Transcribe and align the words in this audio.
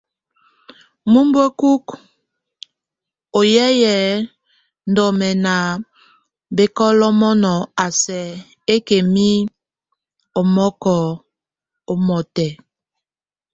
Numbuekuk 1.11 1.85
ɔ 3.37 3.41
yáye 3.55 3.93
ndɔme 4.89 5.27
nábekolomon 5.45 7.43
a 7.83 7.85
sɛk 8.01 8.29
ɛ́kɛ 8.73 8.97
mí 9.13 9.27
ɔŋgɔk 10.39 10.81
ɔmɔtɛk. 11.91 12.53